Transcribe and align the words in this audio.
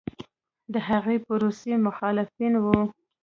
د 0.73 0.75
هغې 0.89 1.17
پروسې 1.25 1.71
مخالفین 1.85 2.53
و 2.63 2.65